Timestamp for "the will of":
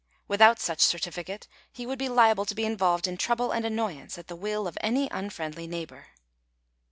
4.29-4.75